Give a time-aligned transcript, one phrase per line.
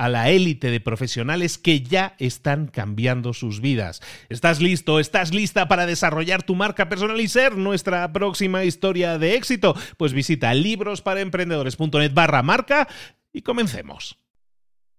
[0.00, 4.00] a la élite de profesionales que ya están cambiando sus vidas.
[4.30, 4.98] ¿Estás listo?
[4.98, 9.76] ¿Estás lista para desarrollar tu marca personal y ser nuestra próxima historia de éxito?
[9.98, 12.88] Pues visita librosparaemprendedores.net barra marca
[13.30, 14.18] y comencemos.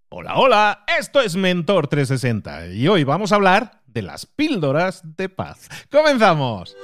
[0.10, 5.30] Hola, hola, esto es Mentor 360 y hoy vamos a hablar de las píldoras de
[5.30, 5.68] paz.
[5.90, 6.76] ¡Comenzamos!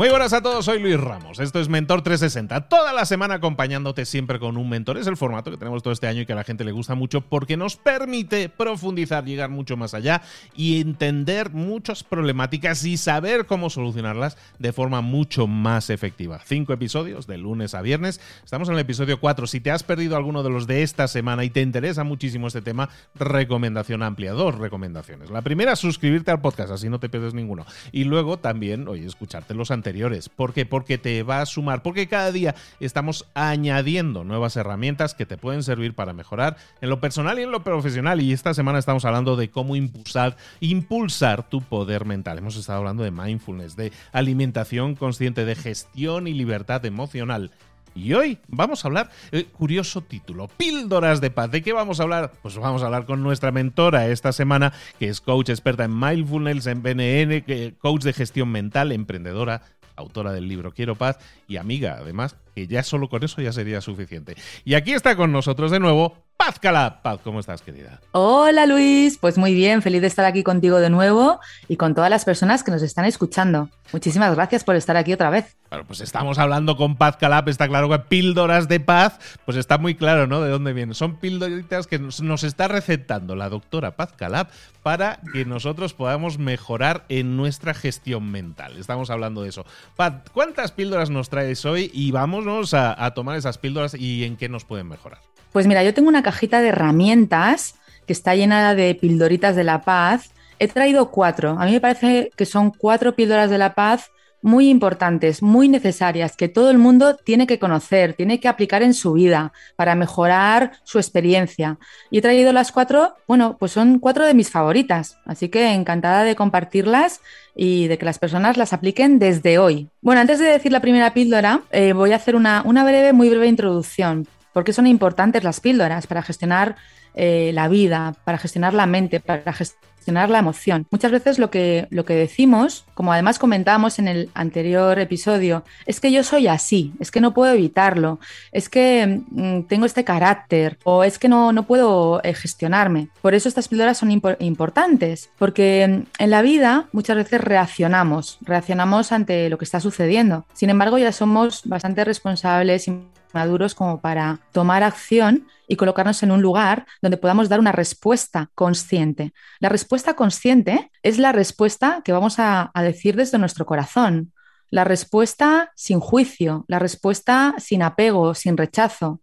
[0.00, 1.40] Muy buenas a todos, soy Luis Ramos.
[1.40, 2.70] Esto es Mentor 360.
[2.70, 4.96] Toda la semana acompañándote siempre con un mentor.
[4.96, 6.94] Es el formato que tenemos todo este año y que a la gente le gusta
[6.94, 10.22] mucho porque nos permite profundizar, llegar mucho más allá
[10.56, 16.40] y entender muchas problemáticas y saber cómo solucionarlas de forma mucho más efectiva.
[16.46, 18.22] Cinco episodios de lunes a viernes.
[18.42, 19.46] Estamos en el episodio 4.
[19.46, 22.62] Si te has perdido alguno de los de esta semana y te interesa muchísimo este
[22.62, 24.32] tema, recomendación amplia.
[24.32, 25.28] Dos recomendaciones.
[25.28, 27.66] La primera, suscribirte al podcast, así no te pierdes ninguno.
[27.92, 29.89] Y luego también, oye, escucharte los anteriores
[30.28, 30.66] ¿Por qué?
[30.66, 35.62] Porque te va a sumar, porque cada día estamos añadiendo nuevas herramientas que te pueden
[35.62, 38.20] servir para mejorar en lo personal y en lo profesional.
[38.20, 42.38] Y esta semana estamos hablando de cómo impulsar, impulsar tu poder mental.
[42.38, 47.50] Hemos estado hablando de mindfulness, de alimentación consciente, de gestión y libertad emocional.
[47.94, 51.50] Y hoy vamos a hablar, eh, curioso título, Píldoras de Paz.
[51.50, 52.32] ¿De qué vamos a hablar?
[52.40, 56.66] Pues vamos a hablar con nuestra mentora esta semana, que es coach experta en mindfulness,
[56.66, 59.62] en BNN, coach de gestión mental, emprendedora,
[59.96, 63.80] autora del libro Quiero Paz y amiga, además, que ya solo con eso ya sería
[63.80, 64.36] suficiente.
[64.64, 67.02] Y aquí está con nosotros de nuevo Paz Cala.
[67.02, 68.00] Paz, ¿cómo estás, querida?
[68.12, 69.18] Hola, Luis.
[69.18, 72.64] Pues muy bien, feliz de estar aquí contigo de nuevo y con todas las personas
[72.64, 73.68] que nos están escuchando.
[73.92, 75.58] Muchísimas gracias por estar aquí otra vez.
[75.68, 79.76] Bueno, pues estamos hablando con Paz Calab, está claro que píldoras de paz, pues está
[79.76, 80.40] muy claro, ¿no?
[80.40, 80.94] De dónde vienen.
[80.94, 84.48] Son píldoritas que nos, está recetando la doctora Paz Calab
[84.82, 88.78] para que nosotros podamos mejorar en nuestra gestión mental.
[88.78, 89.66] Estamos hablando de eso.
[89.94, 91.90] Paz, ¿cuántas píldoras nos traes hoy?
[91.92, 95.18] Y vámonos a, a tomar esas píldoras y en qué nos pueden mejorar.
[95.52, 97.74] Pues mira, yo tengo una cajita de herramientas
[98.06, 100.30] que está llena de pildoritas de la paz.
[100.60, 101.56] He traído cuatro.
[101.58, 106.36] A mí me parece que son cuatro píldoras de la paz muy importantes, muy necesarias,
[106.36, 110.72] que todo el mundo tiene que conocer, tiene que aplicar en su vida para mejorar
[110.84, 111.78] su experiencia.
[112.10, 116.22] Y he traído las cuatro, bueno, pues son cuatro de mis favoritas, así que encantada
[116.22, 117.20] de compartirlas
[117.56, 119.88] y de que las personas las apliquen desde hoy.
[120.00, 123.28] Bueno, antes de decir la primera píldora, eh, voy a hacer una, una breve, muy
[123.28, 124.26] breve introducción.
[124.52, 126.76] ¿Por qué son importantes las píldoras para gestionar
[127.14, 130.86] eh, la vida, para gestionar la mente, para gestionar la emoción?
[130.90, 136.00] Muchas veces lo que, lo que decimos, como además comentábamos en el anterior episodio, es
[136.00, 138.18] que yo soy así, es que no puedo evitarlo,
[138.50, 143.08] es que mm, tengo este carácter o es que no, no puedo eh, gestionarme.
[143.22, 149.12] Por eso estas píldoras son importantes, porque mm, en la vida muchas veces reaccionamos, reaccionamos
[149.12, 150.46] ante lo que está sucediendo.
[150.54, 152.98] Sin embargo, ya somos bastante responsables y
[153.34, 158.50] maduros como para tomar acción y colocarnos en un lugar donde podamos dar una respuesta
[158.54, 159.32] consciente.
[159.60, 164.32] La respuesta consciente es la respuesta que vamos a, decir desde nuestro corazón,
[164.70, 169.20] la respuesta sin juicio, la respuesta sin apego, sin rechazo,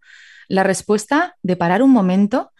[0.47, 2.51] la respuesta de parar un momento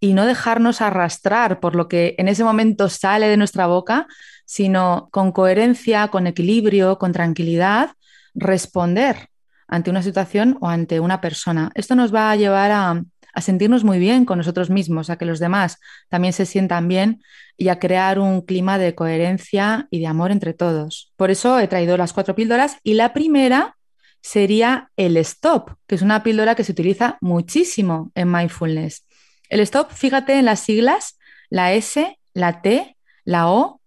[0.00, 4.06] y no dejarnos arrastrar por lo que en ese momento sale de nuestra boca,
[4.44, 7.90] sino con coherencia, con equilibrio, con tranquilidad,
[8.34, 9.28] responder
[9.68, 11.70] ante una situación o ante una persona.
[11.74, 13.02] Esto nos va a llevar a,
[13.32, 15.78] a sentirnos muy bien con nosotros mismos, a que los demás
[16.08, 17.22] también se sientan bien
[17.56, 21.12] y a crear un clima de coherencia y de amor entre todos.
[21.16, 23.76] Por eso he traído las cuatro píldoras y la primera
[24.20, 29.06] sería el stop, que es una píldora que se utiliza muchísimo en mindfulness.
[29.48, 33.80] El stop, fíjate en las siglas, la S, la T, la O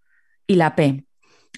[0.46, 1.04] y la P.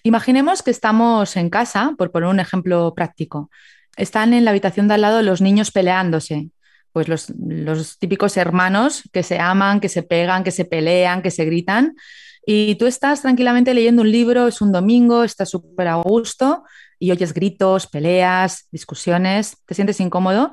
[0.03, 3.51] Imaginemos que estamos en casa, por poner un ejemplo práctico.
[3.97, 6.51] Están en la habitación de al lado los niños peleándose
[6.93, 11.45] pues los, típicos hermanos que se aman, que se pegan, que se pelean, que se
[11.45, 11.97] gritan.
[12.45, 16.65] Y tú estás tranquilamente leyendo un libro, es un domingo, estás súper a gusto
[16.99, 20.53] y oyes gritos, peleas, discusiones, te sientes incómodo.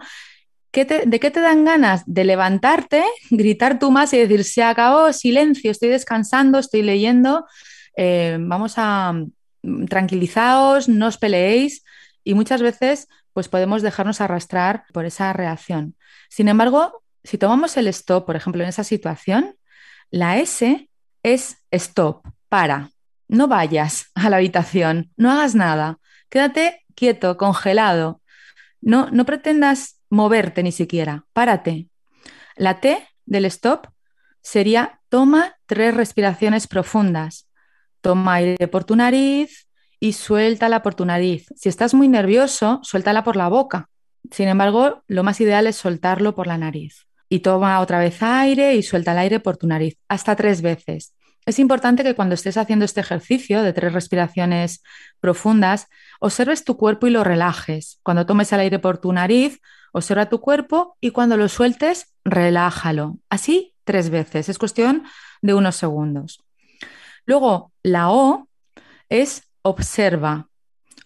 [0.72, 2.04] ¿De qué te dan ganas?
[2.06, 7.46] De levantarte, gritar tú más y decir, se acabó, silencio, estoy descansando, estoy leyendo,
[7.98, 9.14] eh, vamos a
[9.64, 11.84] mm, tranquilizaos, no os peleéis.
[12.30, 15.96] Y muchas veces pues podemos dejarnos arrastrar por esa reacción.
[16.30, 19.56] Sin embargo, si tomamos el stop, por ejemplo, en esa situación,
[20.12, 20.92] la S
[21.24, 22.92] es stop, para,
[23.28, 25.98] no vayas a la habitación, no hagas nada,
[26.30, 28.22] quédate quieto, congelado,
[28.80, 31.88] no, no pretendas moverte ni siquiera, párate.
[32.56, 33.88] La T del stop
[34.44, 37.50] sería toma tres respiraciones profundas.
[38.02, 39.69] Toma aire por tu nariz
[40.00, 41.48] y suéltala por tu nariz.
[41.56, 43.90] Si estás muy nervioso, suéltala por la boca.
[44.32, 47.08] Sin embargo, lo más ideal es soltarlo por la nariz.
[47.30, 51.14] Y toma otra vez aire y suelta el aire por tu nariz, hasta tres veces.
[51.46, 54.84] Es importante que cuando estés haciendo este ejercicio de tres respiraciones
[55.20, 55.88] profundas,
[56.20, 58.00] observes tu cuerpo y lo relajes.
[58.04, 59.60] Cuando tomes el aire por tu nariz,
[59.92, 63.18] observa tu cuerpo y cuando lo sueltes, relájalo.
[63.30, 64.50] Así tres veces.
[64.50, 65.04] Es cuestión
[65.42, 66.44] de unos segundos.
[67.26, 68.48] Luego, la O
[69.10, 70.50] es observa.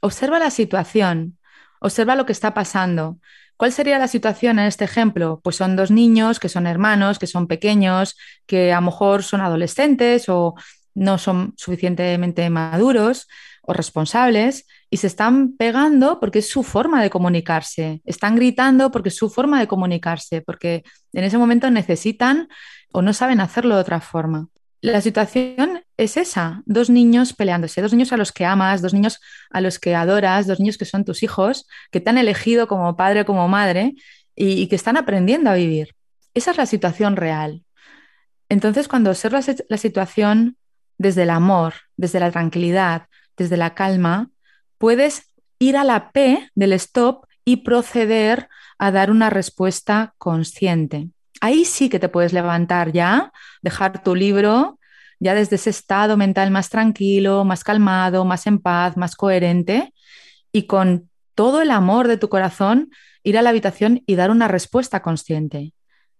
[0.02, 1.38] Observa la situación.
[1.80, 3.20] Observa lo que está pasando.
[3.58, 5.40] ¿Cuál sería la situación en este ejemplo?
[5.44, 9.42] Pues son dos niños que son hermanos, que son pequeños, que a lo mejor son
[9.42, 10.56] adolescentes o
[10.96, 13.28] no son suficientemente maduros
[13.62, 18.02] o responsables y se están pegando porque es su forma de comunicarse.
[18.06, 20.84] Están gritando porque es su forma de comunicarse, porque
[21.14, 22.50] en ese momento necesitan
[22.92, 24.50] o no saben hacerlo de otra forma.
[24.82, 29.20] La situación es esa, dos niños peleándose, dos niños a los que amas, dos niños
[29.52, 32.96] a los que adoras, dos niños que son tus hijos, que te han elegido como
[32.96, 33.96] padre como madre
[34.36, 35.96] y, que están aprendiendo a vivir.
[36.34, 37.64] Esa es la situación real.
[38.50, 40.58] Entonces, cuando observas la situación
[40.98, 43.08] desde el amor, desde la tranquilidad,
[43.38, 44.30] desde la calma,
[44.78, 51.10] puedes ir a la P del stop y proceder a dar una respuesta consciente
[51.44, 54.80] ahí sí que te puedes levantar ya, dejar tu libro
[55.24, 59.94] ya desde ese estado mental más tranquilo, más calmado, más en paz, más coherente
[60.52, 62.92] y con todo el amor de tu corazón
[63.24, 65.74] ir a la habitación y dar una respuesta consciente,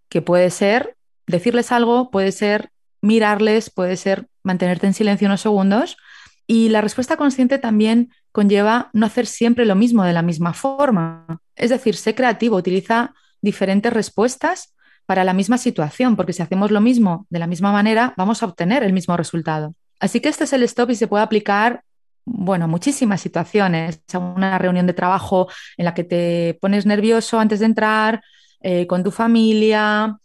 [0.08, 0.96] que puede ser
[1.26, 2.70] decirles algo, puede ser
[3.02, 5.98] mirarles, puede ser mantenerte en silencio unos segundos.
[6.46, 11.40] Y la respuesta consciente también conlleva no hacer siempre lo mismo de la misma forma.
[11.56, 14.73] Es decir, sé creativo, utiliza diferentes respuestas
[15.06, 18.46] para la misma situación, porque si hacemos lo mismo de la misma manera, vamos a
[18.46, 19.74] obtener el mismo resultado.
[20.00, 21.82] Así que este es el stop y se puede aplicar,
[22.24, 27.66] bueno, muchísimas situaciones, una reunión de trabajo en la que te pones nervioso antes de
[27.66, 28.22] entrar,
[28.60, 30.18] eh, con tu familia,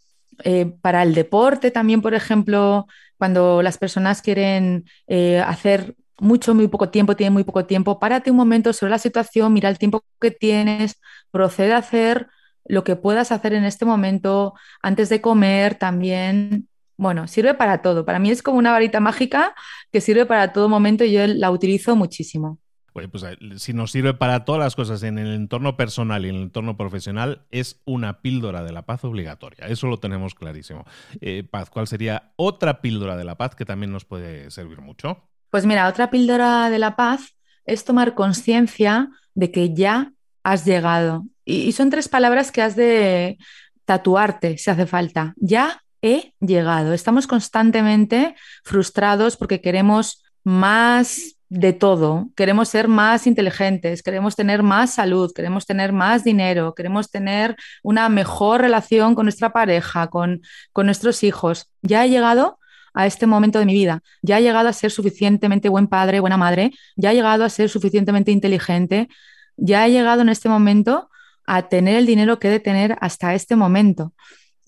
[0.44, 2.86] eh, para el deporte también, por ejemplo,
[3.18, 8.30] cuando las personas quieren eh, hacer mucho, muy poco tiempo, tienen muy poco tiempo, párate
[8.30, 11.00] un momento sobre la situación, mira el tiempo que tienes,
[11.30, 12.28] procede a hacer
[12.70, 16.68] lo que puedas hacer en este momento, antes de comer también.
[16.96, 18.04] Bueno, sirve para todo.
[18.04, 19.54] Para mí es como una varita mágica
[19.90, 22.58] que sirve para todo momento y yo la utilizo muchísimo.
[22.92, 26.36] pues eh, si nos sirve para todas las cosas en el entorno personal y en
[26.36, 29.66] el entorno profesional, es una píldora de la paz obligatoria.
[29.66, 30.84] Eso lo tenemos clarísimo.
[31.20, 35.28] Eh, paz, ¿cuál sería otra píldora de la paz que también nos puede servir mucho?
[35.50, 37.34] Pues mira, otra píldora de la paz
[37.64, 40.12] es tomar conciencia de que ya
[40.44, 41.24] has llegado.
[41.50, 43.38] Y, son tres palabras que has de
[43.84, 45.34] tatuarte si hace falta.
[45.36, 46.92] Ya he llegado.
[46.92, 52.28] Estamos constantemente frustrados porque queremos más de todo.
[52.36, 58.08] Queremos ser más inteligentes, queremos tener más salud, queremos tener más dinero, queremos tener una
[58.08, 60.42] mejor relación con nuestra pareja, con,
[60.72, 61.68] con nuestros hijos.
[61.82, 62.60] Ya he llegado
[62.94, 66.36] a este momento de mi vida, ya he llegado a ser suficientemente buen padre, buena
[66.36, 69.08] madre, ya he llegado a ser suficientemente inteligente,
[69.56, 71.10] ya he llegado en este momento
[71.46, 74.12] a tener el dinero que he de tener hasta este momento.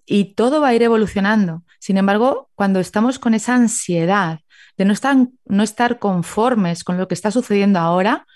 [0.04, 1.62] y todo va a ir evolucionando.
[1.78, 4.40] Sin embargo, cuando estamos con esa ansiedad
[4.76, 8.26] de no estar, no estar conformes con lo que está sucediendo ahora,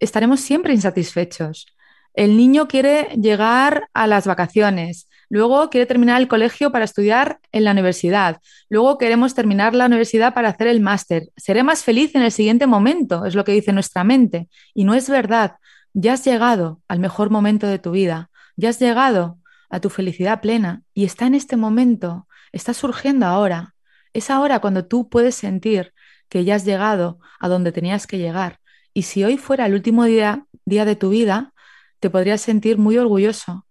[0.00, 1.66] estaremos siempre insatisfechos.
[2.14, 7.64] El niño quiere llegar a las vacaciones, luego quiere terminar el colegio para estudiar en
[7.64, 11.28] la universidad, luego queremos terminar la universidad para hacer el máster.
[11.36, 14.48] Seré más feliz en el siguiente momento, es lo que dice nuestra mente.
[14.74, 15.56] Y no es verdad.
[15.94, 19.38] Ya has llegado al mejor momento de tu vida, ya has llegado
[19.70, 23.74] a tu felicidad plena y está en este momento, está surgiendo ahora.
[24.12, 25.94] Es ahora cuando tú puedes sentir
[26.28, 28.60] que ya has llegado a donde tenías que llegar.
[28.92, 31.52] Y si hoy fuera el último día, día de tu vida,
[32.00, 33.66] te podrías sentir muy orgulloso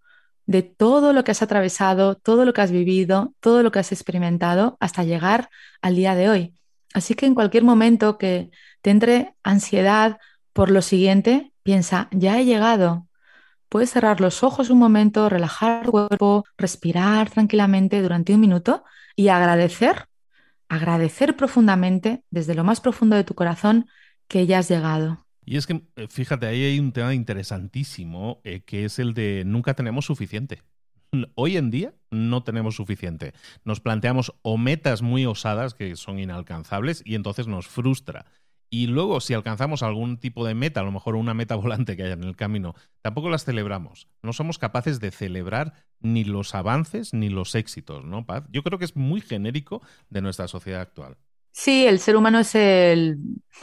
[0.45, 3.91] de todo lo que has atravesado, todo lo que has vivido, todo lo que has
[3.91, 5.49] experimentado hasta llegar
[5.81, 6.53] al día de hoy.
[6.93, 8.51] Así que en cualquier momento que
[8.81, 10.17] te entre ansiedad
[10.51, 13.07] por lo siguiente, piensa, ya he llegado.
[13.69, 18.83] Puedes cerrar los ojos un momento, relajar el cuerpo, respirar tranquilamente durante un minuto
[19.15, 20.07] y agradecer,
[20.69, 23.87] agradecer profundamente desde lo más profundo de tu corazón
[24.27, 25.25] que ya has llegado.
[25.45, 29.43] Y es que, eh, fíjate, ahí hay un tema interesantísimo eh, que es el de
[29.45, 30.61] nunca tenemos suficiente.
[31.35, 33.33] Hoy en día no tenemos suficiente.
[33.63, 38.25] Nos planteamos o metas muy osadas que son inalcanzables y entonces nos frustra.
[38.73, 42.05] Y luego, si alcanzamos algún tipo de meta, a lo mejor una meta volante que
[42.05, 44.07] haya en el camino, tampoco las celebramos.
[44.23, 48.45] No somos capaces de celebrar ni los avances ni los éxitos, ¿no, Paz?
[48.49, 51.17] Yo creo que es muy genérico de nuestra sociedad actual.
[51.51, 53.19] Sí, el ser humano es el,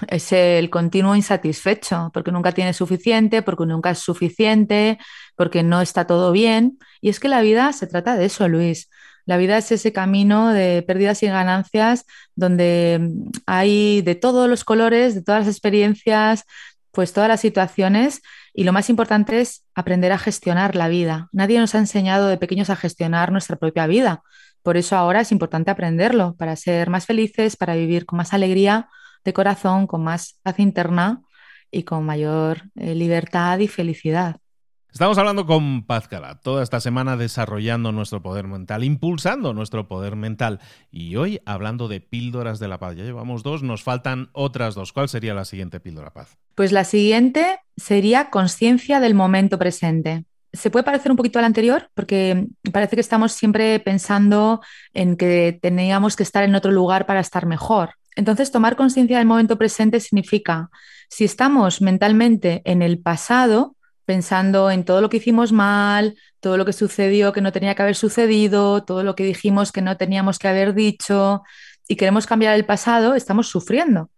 [0.06, 4.96] es el continuo insatisfecho, porque nunca tiene suficiente, porque nunca es suficiente,
[5.34, 6.78] porque no está todo bien.
[7.00, 8.88] Y es que la vida se trata de eso, Luis.
[9.30, 13.12] La vida es ese camino de pérdidas y ganancias donde
[13.46, 16.46] hay de todos los colores, de todas las experiencias,
[16.90, 18.22] pues todas las situaciones.
[18.54, 21.28] Y lo más importante es aprender a gestionar la vida.
[21.30, 24.24] Nadie nos ha enseñado de pequeños a gestionar nuestra propia vida.
[24.64, 28.88] Por eso ahora es importante aprenderlo para ser más felices, para vivir con más alegría
[29.24, 31.22] de corazón, con más paz interna
[31.70, 34.40] y con mayor eh, libertad y felicidad.
[34.92, 40.16] Estamos hablando con Paz Cala, toda esta semana desarrollando nuestro poder mental, impulsando nuestro poder
[40.16, 40.58] mental.
[40.90, 42.96] Y hoy hablando de píldoras de la paz.
[42.96, 44.92] Ya llevamos dos, nos faltan otras dos.
[44.92, 46.36] ¿Cuál sería la siguiente píldora paz?
[46.56, 51.90] Pues la siguiente sería conciencia del momento presente se puede parecer un poquito al anterior,
[51.94, 54.60] porque parece que estamos siempre pensando
[54.94, 57.90] en que teníamos que estar en otro lugar para estar mejor.
[58.16, 60.70] Entonces, tomar conciencia del momento presente significa,
[61.08, 63.76] si estamos mentalmente en el pasado,
[64.10, 67.82] pensando en todo lo que hicimos mal, todo lo que sucedió que no tenía que
[67.82, 71.44] haber sucedido, todo lo que dijimos que no teníamos que haber dicho,
[71.86, 74.10] y queremos cambiar el pasado, estamos sufriendo.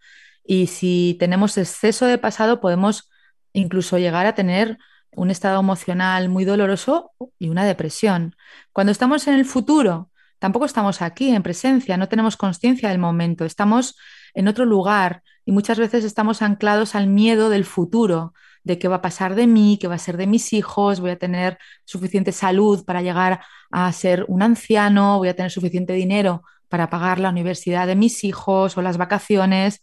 [0.43, 3.11] Y si tenemos exceso de pasado, podemos
[3.53, 4.79] incluso llegar a tener
[5.15, 8.35] un estado emocional muy doloroso y una depresión.
[8.73, 10.09] Cuando estamos en el futuro,
[10.39, 13.95] tampoco estamos aquí en presencia, no tenemos conciencia del momento, estamos
[14.33, 18.33] en otro lugar y muchas veces estamos anclados al miedo del futuro,
[18.65, 21.11] de qué va a pasar de mí, qué va a ser de mis hijos, voy
[21.11, 26.43] a tener suficiente salud para llegar a ser un anciano, voy a tener suficiente dinero
[26.69, 29.83] para pagar la universidad de mis hijos o las vacaciones.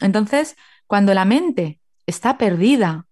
[0.00, 3.06] Entonces, cuando la mente está perdida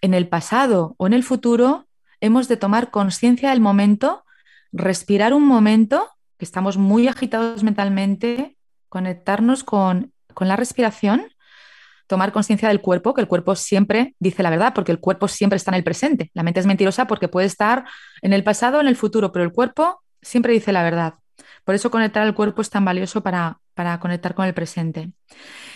[0.00, 1.88] en el pasado o en el futuro,
[2.20, 4.24] hemos de tomar conciencia del momento,
[4.72, 8.56] respirar un momento, que estamos muy agitados mentalmente,
[8.88, 11.32] conectarnos con, con la respiración,
[12.06, 15.56] tomar conciencia del cuerpo, que el cuerpo siempre dice la verdad, porque el cuerpo siempre
[15.56, 16.30] está en el presente.
[16.34, 17.86] La mente es mentirosa porque puede estar
[18.20, 21.14] en el pasado o en el futuro, pero el cuerpo siempre dice la verdad.
[21.64, 25.10] Por eso conectar al cuerpo es tan valioso para, para conectar con el presente.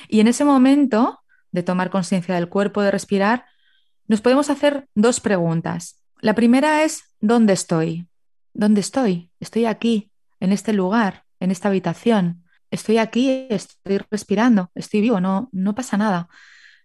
[0.09, 1.21] Y en ese momento
[1.53, 3.47] de tomar conciencia del cuerpo, de respirar,
[4.07, 6.03] nos podemos hacer dos preguntas.
[6.21, 8.09] La primera es, ¿dónde estoy?
[8.53, 9.31] ¿Dónde estoy?
[9.41, 12.45] Estoy aquí, en este lugar, en esta habitación.
[12.71, 16.29] Estoy aquí, estoy respirando, estoy vivo, no, no pasa nada.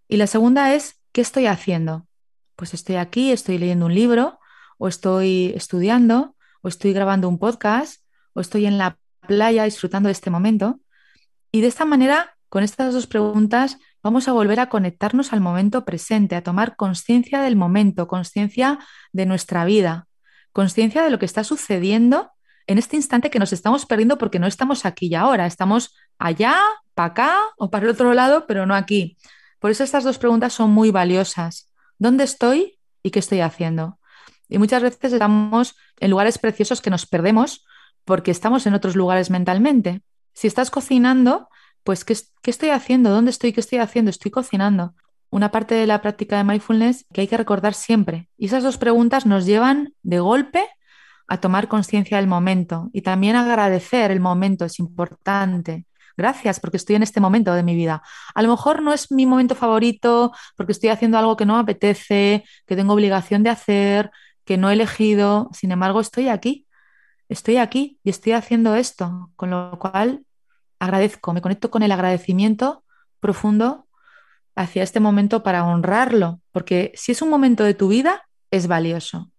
[0.08, 2.08] Y la segunda es, ¿qué estoy haciendo?
[2.56, 4.40] Pues estoy aquí, estoy leyendo un libro,
[4.78, 8.02] o estoy estudiando, o estoy grabando un podcast,
[8.34, 10.80] o estoy en la playa disfrutando de este momento.
[11.52, 15.86] Y de esta manera, con estas dos preguntas, vamos a volver a conectarnos al momento
[15.86, 18.80] presente, a tomar conciencia del momento, conciencia
[19.14, 20.08] de nuestra vida,
[20.52, 22.32] conciencia de lo que está sucediendo
[22.68, 26.58] en este instante que nos estamos perdiendo porque no estamos aquí y ahora, estamos allá,
[26.94, 29.18] para acá o para el otro lado, pero no aquí.
[29.60, 31.72] Por eso estas dos preguntas son muy valiosas.
[31.98, 34.00] ¿Dónde estoy y qué estoy haciendo?
[34.48, 37.66] Y muchas veces estamos en lugares preciosos que nos perdemos
[38.04, 40.02] porque estamos en otros lugares mentalmente.
[40.34, 41.50] Si estás cocinando,
[41.84, 43.10] pues ¿qué, estoy haciendo?
[43.10, 43.54] ¿Dónde estoy?
[43.54, 44.12] ¿Qué estoy haciendo?
[44.12, 44.94] Estoy cocinando.
[45.30, 48.30] Una parte de la práctica de mindfulness que hay que recordar siempre.
[48.38, 50.64] Y esas dos preguntas nos llevan de golpe
[51.28, 55.86] a tomar conciencia del momento y también agradecer el momento es importante.
[56.18, 58.02] Gracias porque estoy en este momento de mi vida.
[58.34, 61.62] A lo mejor no es mi momento favorito porque estoy haciendo algo que no me
[61.62, 64.12] apetece, que tengo obligación de hacer,
[64.46, 65.50] que no he elegido.
[65.54, 66.68] Sin embargo, estoy aquí.
[67.28, 70.26] Estoy aquí y estoy haciendo esto, con lo cual
[70.80, 72.84] agradezco, me conecto con el agradecimiento
[73.20, 73.88] profundo
[74.56, 79.32] hacia este momento para honrarlo, porque si es un momento de tu vida, es valioso.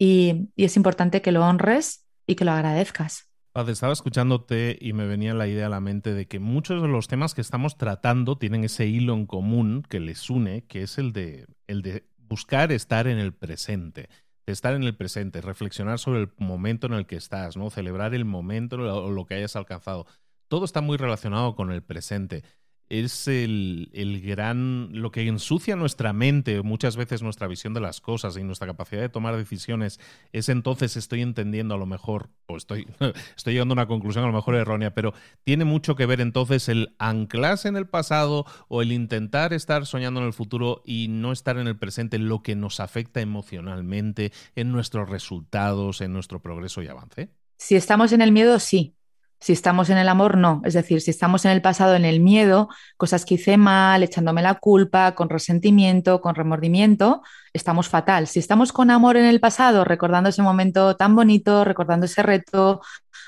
[0.00, 3.28] Y, es importante que lo honres y que lo agradezcas.
[3.68, 7.06] estaba escuchándote y me venía la idea a la mente de que muchos de los
[7.06, 11.12] temas que estamos tratando tienen ese hilo en común que les une, que es el
[11.12, 14.08] de, el de buscar estar en el presente
[14.46, 17.70] de estar en el presente, reflexionar sobre el momento en el que estás, ¿no?
[17.70, 20.06] Celebrar el momento o lo que hayas alcanzado.
[20.48, 22.42] Todo está muy relacionado con el presente
[22.90, 23.88] es el,
[24.24, 28.66] gran, lo que ensucia nuestra mente, muchas veces nuestra visión de las cosas y nuestra
[28.66, 30.00] capacidad de tomar decisiones,
[30.32, 32.88] es entonces estoy entendiendo a lo mejor, o estoy,
[33.36, 36.68] estoy llegando a una conclusión a lo mejor errónea, pero tiene mucho que ver entonces
[36.68, 41.30] el anclarse en el pasado o el intentar estar soñando en el futuro y no
[41.30, 46.82] estar en el presente, lo que nos afecta emocionalmente en nuestros resultados, en nuestro progreso
[46.82, 47.30] y avance.
[47.56, 48.96] Si estamos en el miedo, sí,
[49.40, 50.60] si estamos en el amor, no.
[50.64, 54.42] Es decir, si estamos en el pasado, en el miedo, cosas que hice mal, echándome
[54.42, 57.22] la culpa, con resentimiento, con remordimiento,
[57.54, 58.26] estamos fatal.
[58.26, 62.82] Si estamos con amor en el pasado, recordando ese momento tan bonito, recordando ese reto,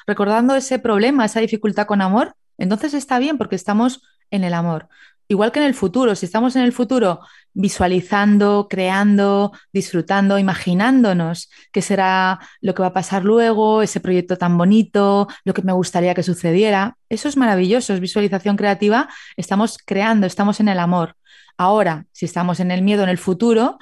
[0.07, 4.89] recordando ese problema, esa dificultad con amor, entonces está bien porque estamos en el amor.
[5.33, 7.21] Igual que en el futuro, si estamos en el futuro
[7.55, 14.59] visualizando, creando, disfrutando, imaginándonos qué será lo que va a pasar luego, ese proyecto tan
[14.59, 19.09] bonito, lo que me gustaría que sucediera, eso es maravilloso, es visualización creativa,
[19.39, 21.17] estamos creando, estamos en el amor.
[21.57, 23.79] Ahora, si estamos en el miedo en el futuro,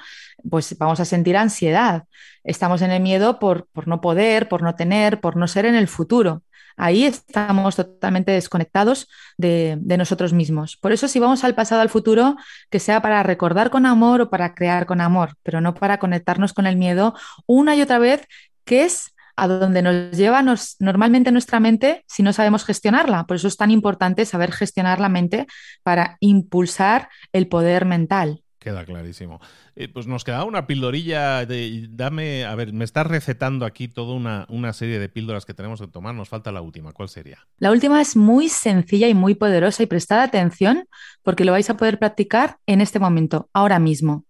[0.49, 2.04] pues vamos a sentir ansiedad.
[2.45, 5.75] Estamos en el miedo por, por no poder, por no tener, por no ser en
[5.75, 6.45] el futuro
[6.77, 10.77] ahí estamos totalmente desconectados de, nosotros mismos.
[10.77, 12.37] Por eso si vamos al pasado, al futuro,
[12.71, 16.53] que sea para recordar con amor o para crear con amor, pero no para conectarnos
[16.53, 17.14] con el miedo
[17.47, 18.27] una y otra vez,
[18.64, 20.42] que es a donde nos lleva
[20.79, 23.25] normalmente nuestra mente si no sabemos gestionarla.
[23.25, 25.47] Por eso es tan importante saber gestionar la mente
[25.83, 28.42] para impulsar el poder mental.
[28.61, 29.40] Queda clarísimo.
[29.75, 34.12] Eh, pues nos queda una pildorilla de, dame, a ver, me estás recetando aquí toda
[34.14, 37.38] una, una, serie de píldoras que tenemos que tomar, nos falta la última, ¿cuál sería?
[37.57, 40.85] La última es muy sencilla y muy poderosa y prestad atención
[41.23, 44.27] porque lo vais a poder practicar en este momento, ahora mismo.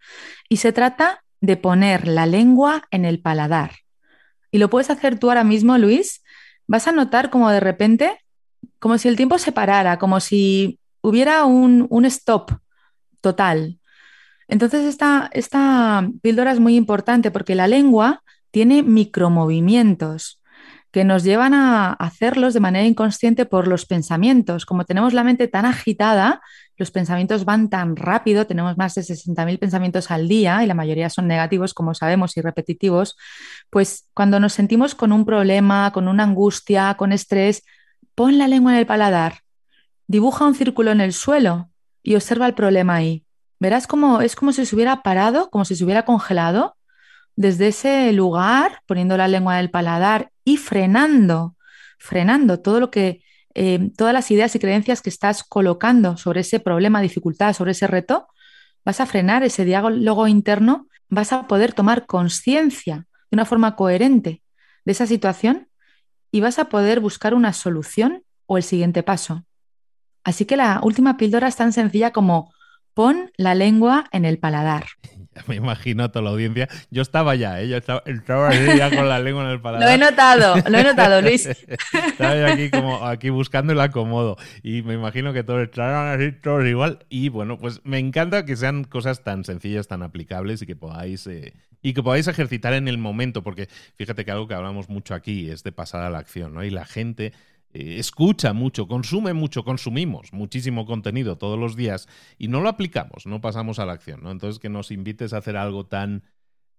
[0.49, 3.73] Y se trata de poner la lengua en el paladar.
[4.53, 6.23] Y lo puedes hacer tú ahora mismo, Luis.
[6.69, 8.17] Vas a notar como de repente,
[8.79, 12.53] como si el tiempo se parara, como si hubiera un, un stop
[13.21, 13.80] total,
[14.51, 20.41] entonces, esta, esta píldora es muy importante porque la lengua tiene micromovimientos
[20.91, 24.67] que nos llevan a hacerlos de manera inconsciente por los pensamientos.
[24.67, 26.41] Como tenemos la mente tan agitada,
[26.77, 31.09] los pensamientos van tan rápido, tenemos más de 60.000 pensamientos al día y la mayoría
[31.09, 33.17] son negativos, como sabemos, y repetitivos,
[33.71, 37.63] pues cuando nos sentimos con un problema, con una angustia, con estrés,
[38.17, 39.41] pon la lengua en el paladar,
[40.09, 41.71] dibuja un círculo en el suelo
[42.03, 43.25] y observa el problema ahí.
[43.61, 46.77] Verás como es como si se hubiera parado, como si se hubiera congelado
[47.37, 51.57] desde ese lugar, poniendo la lengua del paladar y frenando,
[51.99, 53.23] frenando todo lo que,
[53.55, 57.87] eh, todas las ideas y creencias que estás colocando sobre ese problema, dificultad, sobre ese
[57.87, 58.29] reto,
[58.85, 64.43] vas a frenar ese diálogo interno, vas a poder tomar conciencia de una forma coherente
[64.85, 65.69] de esa situación
[66.33, 69.45] y vas a poder buscar una solución o el siguiente paso.
[70.25, 72.53] Así que la última píldora es tan sencilla como
[72.95, 74.87] Pon la lengua en el paladar.
[75.47, 76.69] me imagino a toda la audiencia.
[76.91, 77.69] Yo estaba ya, ¿eh?
[77.69, 79.89] yo estaba, ya con la lengua en el paladar.
[79.89, 81.47] Lo he notado, lo he notado, Luis.
[81.47, 86.67] estaba aquí como aquí buscando el acomodo y me imagino que todos estaban así, todos
[86.67, 87.05] igual.
[87.09, 91.27] Y bueno, pues me encanta que sean cosas tan sencillas, tan aplicables y que podáis
[91.27, 95.15] eh, y que podáis ejercitar en el momento, porque fíjate que algo que hablamos mucho
[95.15, 96.63] aquí es de pasar a la acción, ¿no?
[96.65, 97.33] Y la gente
[97.73, 103.27] eh, escucha mucho, consume mucho, consumimos muchísimo contenido todos los días y no lo aplicamos,
[103.27, 104.27] no pasamos a la acción.
[104.27, 106.25] Entonces, que nos invites a hacer algo tan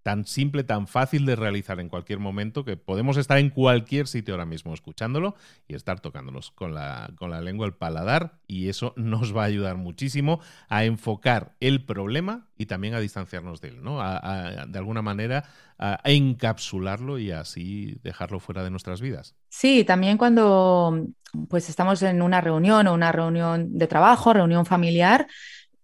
[0.03, 4.33] tan simple, tan fácil de realizar en cualquier momento, que podemos estar en cualquier sitio
[4.33, 5.35] ahora mismo escuchándolo
[5.67, 9.45] y estar tocándonos con la, con la lengua, el paladar, y eso nos va a
[9.45, 13.99] ayudar muchísimo a enfocar el problema y también a distanciarnos de él, ¿no?
[13.99, 15.43] de alguna manera
[15.77, 19.35] a encapsularlo y así dejarlo fuera de nuestras vidas.
[19.49, 21.07] Sí, también cuando
[21.49, 25.27] pues estamos en una reunión o una reunión de trabajo, reunión familiar,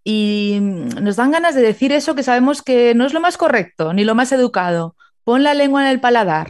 [0.10, 3.91] y nos dan ganas de decir eso que sabemos que no es lo más correcto
[3.91, 4.96] ni lo más educado.
[5.26, 6.50] Pon la lengua en el paladar.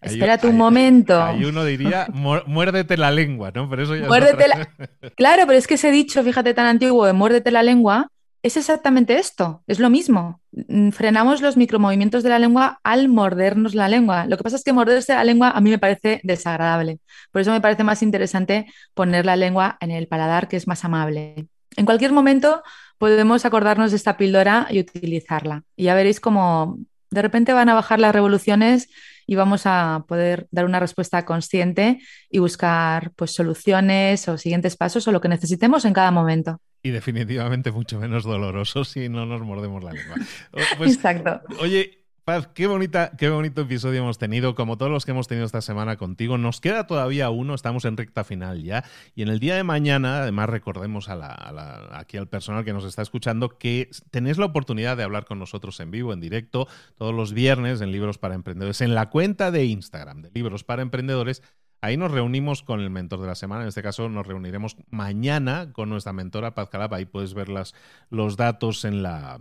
[0.00, 1.22] Espérate un momento.
[1.22, 3.70] Hay uno diría, muérdete la lengua, ¿no?
[3.70, 4.68] Pero eso ya muérdete la...
[5.14, 8.08] Claro, pero es que ese dicho, fíjate, tan antiguo de muérdete la lengua,
[8.42, 10.40] es exactamente esto, es lo mismo.
[10.50, 14.26] Mm, frenamos los micromovimientos de la lengua al mordernos la lengua.
[14.26, 16.98] Lo que pasa es que morderse la lengua a mí me parece desagradable.
[17.30, 20.84] Por eso me parece más interesante poner la lengua en el paladar, que es más
[20.84, 21.46] amable.
[21.76, 22.62] En cualquier momento
[22.98, 25.64] podemos acordarnos de esta píldora y utilizarla.
[25.76, 26.78] Y ya veréis cómo
[27.10, 28.88] de repente van a bajar las revoluciones
[29.26, 35.06] y vamos a poder dar una respuesta consciente y buscar pues, soluciones o siguientes pasos
[35.08, 36.60] o lo que necesitemos en cada momento.
[36.82, 40.16] Y definitivamente mucho menos doloroso si no nos mordemos la lengua.
[40.78, 41.40] Pues, Exacto.
[41.60, 45.46] Oye, Paz, qué, bonita, qué bonito episodio hemos tenido, como todos los que hemos tenido
[45.46, 46.38] esta semana contigo.
[46.38, 48.82] Nos queda todavía uno, estamos en recta final ya.
[49.14, 53.02] Y en el día de mañana, además, recordemos a aquí al personal que nos está
[53.02, 56.66] escuchando que tenéis la oportunidad de hablar con nosotros en vivo, en directo,
[56.98, 60.82] todos los viernes en Libros para Emprendedores, en la cuenta de Instagram de Libros para
[60.82, 61.44] Emprendedores
[61.82, 63.62] Ahí nos reunimos con el mentor de la semana.
[63.62, 66.94] En este caso nos reuniremos mañana con nuestra mentora Paz Calab.
[66.94, 69.38] Ahí puedes ver los datos en la,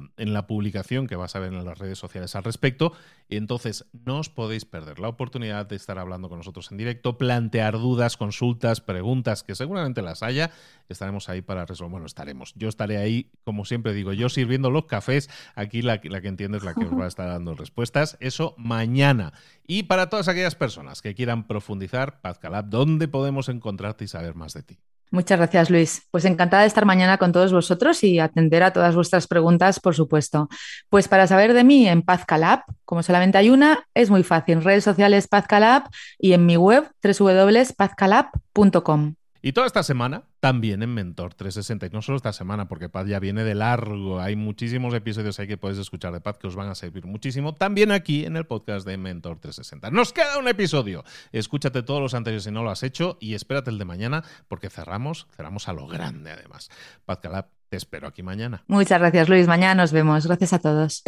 [0.48, 2.94] publicación que vas a ver en las redes sociales al respecto.
[3.30, 7.74] Entonces no os podéis perder la oportunidad de estar hablando con nosotros en directo, plantear
[7.74, 10.52] dudas, consultas, preguntas, que seguramente las haya.
[10.90, 11.92] Estaremos ahí para resolver.
[11.92, 12.54] Bueno, estaremos.
[12.56, 15.30] Yo estaré ahí, como siempre digo, yo sirviendo los cafés.
[15.56, 18.18] Aquí la, la que entiende es la que os va a estar dando respuestas.
[18.20, 19.34] Eso mañana.
[19.68, 24.36] Y para todas aquellas personas que quieran profundizar, Paz Calab, ¿dónde podemos encontrarte y saber
[24.36, 24.78] más de ti?
[25.12, 26.08] Muchas gracias, Luis.
[26.12, 29.96] Pues encantada de estar mañana con todos vosotros y atender a todas vuestras preguntas, por
[29.96, 30.50] supuesto.
[30.90, 34.62] Pues para saber de mí en Pazcalab, como solamente hay una, es muy fácil.
[34.64, 35.84] Redes sociales Pazcalab
[36.18, 39.16] y en mi web www.pazcalab.com.
[39.46, 41.86] Y toda esta semana también en Mentor 360.
[41.86, 44.20] Y no solo esta semana, porque Paz ya viene de largo.
[44.20, 47.54] Hay muchísimos episodios ahí que podéis escuchar de Paz que os van a servir muchísimo.
[47.54, 49.92] También aquí en el podcast de Mentor 360.
[49.92, 51.04] Nos queda un episodio.
[51.32, 54.72] Escúchate todos los anteriores si no lo has hecho y espérate el de mañana porque
[54.72, 56.72] cerramos, cerramos a lo grande además.
[57.06, 58.64] Paz Calab, te espero aquí mañana.
[58.66, 59.46] Muchas gracias Luis.
[59.46, 60.26] Mañana nos vemos.
[60.26, 61.04] Gracias a todos.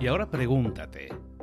[0.00, 1.23] Y ahora pregúntate.